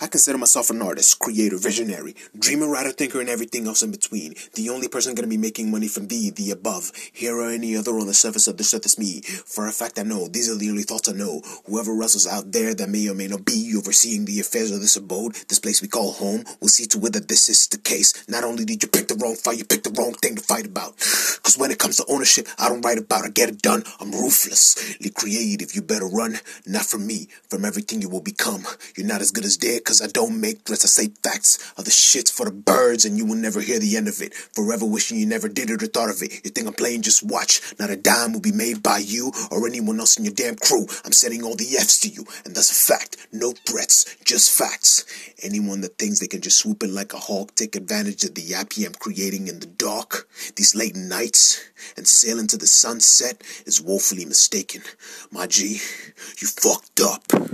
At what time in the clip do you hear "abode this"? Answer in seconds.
14.96-15.58